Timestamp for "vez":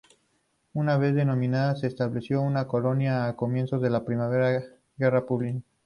0.97-1.15